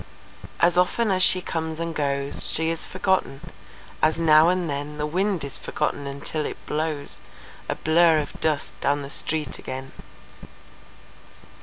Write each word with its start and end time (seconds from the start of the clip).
As 0.59 0.79
often 0.79 1.11
as 1.11 1.21
she 1.21 1.41
comes 1.43 1.79
and 1.79 1.93
goes 1.93 2.47
She 2.49 2.71
is 2.71 2.83
forgotten, 2.85 3.39
as 4.01 4.17
now 4.17 4.49
and 4.49 4.67
then 4.67 4.97
The 4.97 5.05
wind 5.05 5.43
is 5.43 5.59
forgotten 5.59 6.07
until 6.07 6.43
it 6.43 6.57
blows 6.65 7.19
A 7.69 7.75
blur 7.75 8.17
of 8.17 8.41
dust 8.41 8.81
down 8.81 9.03
the 9.03 9.11
street 9.11 9.59
again. 9.59 9.91